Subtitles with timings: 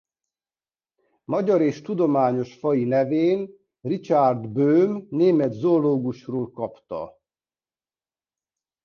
[1.25, 3.49] Magyar és tudományos faji nevét
[3.81, 7.19] Richard Böhm német zoológusról kapta.